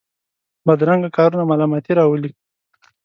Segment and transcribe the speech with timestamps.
[0.65, 2.31] بدرنګه کارونه ملامتۍ راولي